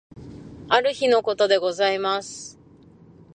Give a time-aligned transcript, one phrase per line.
[0.67, 2.57] ある日の事でございます。